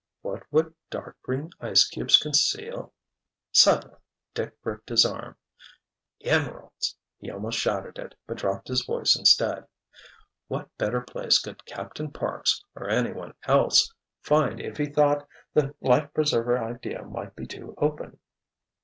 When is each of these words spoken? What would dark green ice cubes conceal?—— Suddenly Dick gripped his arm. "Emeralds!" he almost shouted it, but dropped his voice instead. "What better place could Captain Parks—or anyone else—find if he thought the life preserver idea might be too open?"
What 0.23 0.51
would 0.51 0.73
dark 0.89 1.21
green 1.21 1.51
ice 1.59 1.87
cubes 1.87 2.17
conceal?—— 2.17 2.91
Suddenly 3.51 3.97
Dick 4.33 4.59
gripped 4.63 4.89
his 4.89 5.05
arm. 5.05 5.35
"Emeralds!" 6.21 6.97
he 7.19 7.29
almost 7.29 7.59
shouted 7.59 7.99
it, 7.99 8.15
but 8.25 8.37
dropped 8.37 8.67
his 8.67 8.83
voice 8.83 9.15
instead. 9.15 9.67
"What 10.47 10.75
better 10.79 11.01
place 11.01 11.37
could 11.37 11.65
Captain 11.67 12.09
Parks—or 12.09 12.89
anyone 12.89 13.35
else—find 13.43 14.59
if 14.59 14.77
he 14.77 14.87
thought 14.87 15.27
the 15.53 15.75
life 15.81 16.11
preserver 16.15 16.57
idea 16.57 17.03
might 17.05 17.35
be 17.35 17.45
too 17.45 17.75
open?" 17.77 18.19